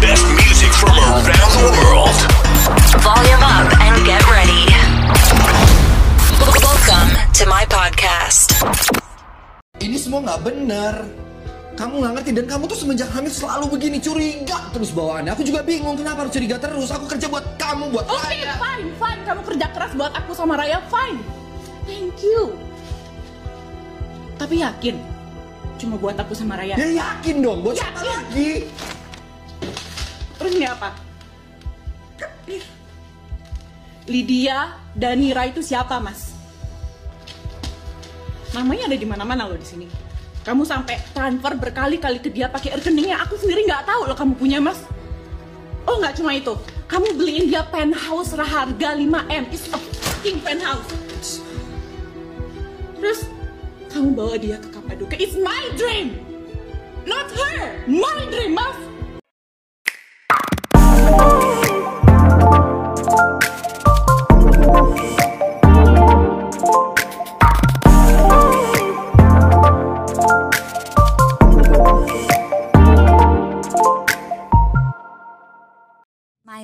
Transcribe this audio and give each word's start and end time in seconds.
best 0.00 0.24
music 0.32 0.72
from 0.72 0.96
around 0.96 1.28
the 1.28 1.68
world. 1.76 2.16
Volume 3.04 3.44
up 3.44 3.68
and 3.84 4.00
get 4.08 4.24
ready. 4.32 4.64
Welcome 6.40 7.12
to 7.36 7.44
my 7.44 7.68
podcast. 7.68 8.64
Ini 9.76 10.00
semua 10.00 10.24
nggak 10.24 10.40
bener. 10.40 11.04
Kamu 11.76 12.00
nggak 12.00 12.12
ngerti 12.16 12.30
dan 12.32 12.46
kamu 12.48 12.64
tuh 12.72 12.80
semenjak 12.80 13.12
hamil 13.12 13.28
selalu 13.28 13.76
begini 13.76 14.00
curiga 14.00 14.72
terus 14.72 14.88
bawaannya. 14.96 15.36
Aku 15.36 15.44
juga 15.44 15.60
bingung 15.60 16.00
kenapa 16.00 16.24
harus 16.24 16.32
curiga 16.32 16.56
terus. 16.56 16.88
Aku 16.88 17.04
kerja 17.04 17.28
buat 17.28 17.60
kamu 17.60 17.92
buat 17.92 18.08
Oke, 18.08 18.24
okay, 18.24 18.48
fine, 18.56 18.88
fine. 18.96 19.20
Kamu 19.28 19.40
kerja 19.52 19.66
keras 19.68 19.92
buat 19.92 20.16
aku 20.16 20.32
sama 20.32 20.56
Raya, 20.56 20.80
fine. 20.88 21.20
Thank 21.84 22.24
you. 22.24 22.56
Tapi 24.40 24.64
yakin 24.64 24.96
cuma 25.76 26.00
buat 26.00 26.16
aku 26.16 26.32
sama 26.32 26.56
Raya? 26.56 26.80
Ya 26.80 26.88
yakin 26.88 27.44
dong, 27.44 27.60
buat 27.60 27.76
siapa 27.76 28.00
lagi? 28.00 28.64
Ini 30.50 30.66
apa? 30.66 30.90
Lydia 34.10 34.74
Danira 34.90 35.46
itu 35.46 35.62
siapa, 35.62 36.02
Mas? 36.02 36.34
Namanya 38.50 38.90
ada 38.90 38.98
di 38.98 39.06
mana-mana 39.06 39.46
loh 39.46 39.54
di 39.54 39.62
sini. 39.62 39.86
Kamu 40.42 40.66
sampai 40.66 40.98
transfer 41.14 41.54
berkali-kali 41.54 42.18
ke 42.18 42.34
dia 42.34 42.50
pakai 42.50 42.82
rekeningnya. 42.82 43.22
Aku 43.22 43.38
sendiri 43.38 43.62
nggak 43.62 43.86
tahu 43.86 44.10
loh 44.10 44.16
kamu 44.18 44.34
punya, 44.34 44.58
Mas. 44.58 44.82
Oh, 45.86 46.02
nggak 46.02 46.18
cuma 46.18 46.34
itu. 46.34 46.58
Kamu 46.90 47.14
beliin 47.14 47.46
dia 47.46 47.62
penthouse 47.70 48.34
harga 48.34 48.98
5M. 48.98 49.44
It's 49.54 49.70
a 49.70 49.78
fucking 49.78 50.42
penthouse. 50.42 50.90
Terus 52.98 53.30
kamu 53.94 54.18
bawa 54.18 54.34
dia 54.34 54.58
ke 54.58 54.68
Kapadokia. 54.74 55.22
It's 55.22 55.38
my 55.38 55.70
dream. 55.78 56.18
Not 57.06 57.30
her. 57.30 57.86
My 57.86 58.26
dream, 58.26 58.58
Mas. 58.58 58.89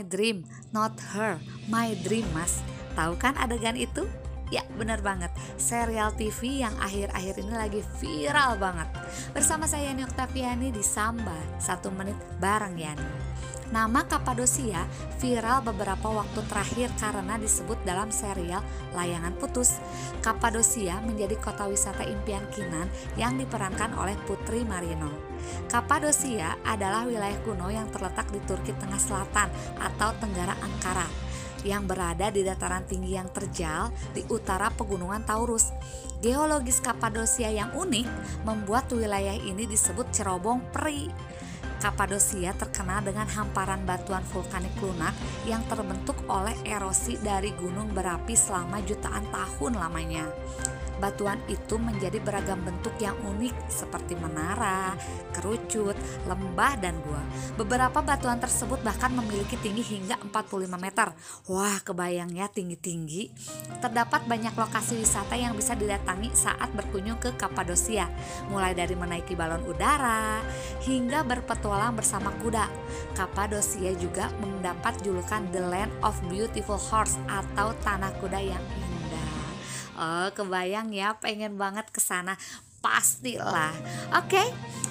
Dream, 0.07 0.47
not 0.71 0.95
her. 1.15 1.43
My 1.67 1.99
dream, 2.07 2.25
Mas. 2.31 2.63
Tahu 2.97 3.19
kan 3.21 3.37
adegan 3.37 3.77
itu? 3.77 4.07
Ya, 4.47 4.63
bener 4.79 5.03
banget. 5.03 5.35
Serial 5.59 6.15
TV 6.15 6.63
yang 6.63 6.75
akhir-akhir 6.79 7.35
ini 7.43 7.55
lagi 7.55 7.81
viral 7.99 8.55
banget. 8.63 8.87
Bersama 9.35 9.67
saya 9.67 9.91
Yani 9.91 10.07
Oktaviani 10.07 10.71
di 10.71 10.87
Samba, 10.87 11.35
satu 11.59 11.91
menit 11.91 12.15
bareng 12.39 12.79
Yani. 12.79 13.09
Nama 13.67 14.07
Kapadosia 14.07 14.87
viral 15.19 15.59
beberapa 15.67 16.07
waktu 16.07 16.39
terakhir 16.47 16.87
karena 17.03 17.35
disebut 17.35 17.75
dalam 17.83 18.15
serial 18.15 18.63
Layangan 18.95 19.35
Putus. 19.43 19.83
Kapadosia 20.23 21.03
menjadi 21.03 21.35
kota 21.43 21.67
wisata 21.67 22.07
impian 22.07 22.47
Kinan 22.55 22.87
yang 23.19 23.35
diperankan 23.35 23.99
oleh 23.99 24.15
Putri 24.31 24.63
Marino. 24.63 25.11
Kapadosia 25.67 26.55
adalah 26.63 27.11
wilayah 27.11 27.39
kuno 27.43 27.67
yang 27.67 27.91
terletak 27.91 28.31
di 28.31 28.39
Turki 28.47 28.71
Tengah 28.79 29.03
Selatan 29.03 29.51
atau 29.83 30.15
Tenggara 30.23 30.55
Ankara 30.63 31.26
yang 31.65 31.89
berada 31.89 32.29
di 32.29 32.45
dataran 32.45 32.85
tinggi 32.85 33.17
yang 33.17 33.31
terjal 33.31 33.95
di 34.13 34.27
utara 34.29 34.69
pegunungan 34.75 35.25
Taurus. 35.25 35.73
Geologis 36.21 36.81
Kapadosia 36.81 37.53
yang 37.53 37.73
unik 37.77 38.09
membuat 38.43 38.89
wilayah 38.91 39.37
ini 39.37 39.69
disebut 39.69 40.11
cerobong 40.11 40.65
peri. 40.73 41.09
Kapadosia 41.77 42.57
terkenal 42.57 43.05
dengan 43.05 43.29
hamparan 43.29 43.85
batuan 43.85 44.25
vulkanik 44.33 44.73
lunak 44.81 45.13
yang 45.45 45.61
terbentuk 45.69 46.17
oleh 46.27 46.57
erosi 46.65 47.21
dari 47.21 47.53
gunung 47.53 47.93
berapi 47.93 48.33
selama 48.33 48.81
jutaan 48.83 49.29
tahun 49.29 49.77
lamanya. 49.77 50.25
Batuan 50.97 51.37
itu 51.45 51.77
menjadi 51.77 52.17
beragam 52.25 52.57
bentuk 52.65 52.97
yang 52.97 53.13
unik 53.21 53.69
seperti 53.69 54.17
menara, 54.17 54.97
kerucut, 55.37 55.93
lembah, 56.25 56.73
dan 56.81 56.97
gua. 57.05 57.21
Beberapa 57.61 58.01
batuan 58.01 58.41
tersebut 58.41 58.81
bahkan 58.81 59.13
memiliki 59.13 59.61
tinggi 59.61 59.85
hingga 59.85 60.17
45 60.33 60.81
meter. 60.81 61.13
Wah, 61.53 61.85
kebayang 61.85 62.33
ya 62.33 62.49
tinggi-tinggi. 62.49 63.29
Terdapat 63.85 64.25
banyak 64.25 64.57
lokasi 64.57 64.97
wisata 64.97 65.37
yang 65.37 65.53
bisa 65.53 65.77
didatangi 65.77 66.33
saat 66.33 66.73
berkunjung 66.73 67.21
ke 67.21 67.37
Kapadosia, 67.37 68.09
mulai 68.49 68.73
dari 68.73 68.97
menaiki 68.97 69.37
balon 69.37 69.69
udara 69.69 70.41
hingga 70.89 71.21
berpetualang 71.29 71.66
bersama 71.67 72.31
kuda. 72.39 72.71
Kapadosia 73.19 73.91
juga 73.99 74.31
mendapat 74.39 75.03
julukan 75.03 75.43
The 75.51 75.63
Land 75.67 75.93
of 76.07 76.15
Beautiful 76.31 76.79
Horse 76.79 77.19
atau 77.27 77.75
tanah 77.83 78.15
kuda 78.23 78.39
yang 78.39 78.63
indah. 78.63 79.31
Oh, 79.99 80.29
kebayang 80.31 80.95
ya, 80.95 81.19
pengen 81.19 81.59
banget 81.59 81.91
ke 81.91 81.99
sana. 81.99 82.39
Pastilah. 82.87 83.75
Oke, 84.15 84.39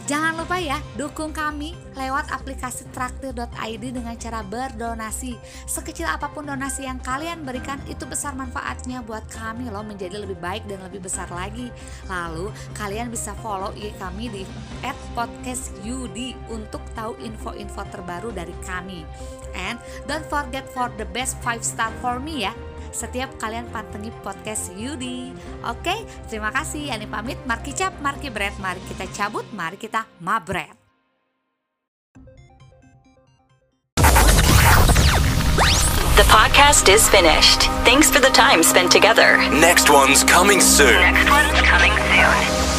jangan 0.03 0.35
lupa 0.35 0.59
ya 0.59 0.83
dukung 1.00 1.31
kami 1.31 1.72
lewat 1.95 2.28
aplikasi 2.28 2.83
traktir.id 2.91 3.83
dengan 3.88 4.19
cara 4.19 4.44
berdonasi. 4.44 5.39
Sekecil 5.63 6.03
apa 6.03 6.28
pun 6.28 6.44
donasi 6.44 6.91
yang 6.91 7.00
kalian 7.00 7.47
berikan 7.47 7.79
itu 7.88 8.03
besar 8.03 8.35
manfaatnya 8.35 9.00
buat 9.00 9.23
kami 9.31 9.72
loh 9.72 9.79
menjadi 9.79 10.19
lebih 10.19 10.35
baik 10.44 10.67
dan 10.67 10.83
lebih 10.83 11.07
besar 11.07 11.31
lagi. 11.31 11.72
Lalu 12.11 12.51
kalian 12.75 13.07
bisa 13.07 13.31
follow 13.39 13.72
IG 13.79 13.95
kami 13.95 14.27
di 14.27 14.44
@podcastyud 15.16 16.19
untuk 16.51 16.83
tahu 17.00 17.16
info-info 17.23 17.79
terbaru 17.95 18.35
dari 18.35 18.53
kami. 18.67 19.07
And 19.56 19.79
don't 20.03 20.27
forget 20.27 20.67
for 20.75 20.91
the 21.00 21.07
best 21.16 21.39
5 21.39 21.63
star 21.63 21.95
for 22.03 22.19
me 22.19 22.44
ya 22.44 22.51
setiap 22.95 23.28
kalian 23.35 23.67
pantengi 23.75 24.16
podcast 24.23 24.72
Yudi. 24.79 25.35
Oke, 25.67 26.07
terima 26.31 26.56
kasih. 26.56 26.95
Yani 26.95 27.11
pamit. 27.11 27.35
Marki 27.44 27.75
cap, 27.75 27.91
marki 28.00 28.31
bread. 28.31 28.56
Mari 28.63 28.79
kita 28.88 29.03
cabut, 29.11 29.44
mari 29.51 29.75
kita 29.75 30.07
mabret. 30.23 30.72
The 36.16 36.23
podcast 36.31 36.88
is 36.88 37.03
finished. 37.11 37.67
Thanks 37.83 38.07
for 38.07 38.23
the 38.23 38.31
time 38.31 38.63
spent 38.63 38.88
together. 38.88 39.35
Next 39.51 39.91
one's 39.91 40.23
coming 40.23 40.63
soon. 40.63 40.95
Next 40.95 41.27
one's 41.27 41.59
coming 41.67 41.91
soon. 41.91 42.75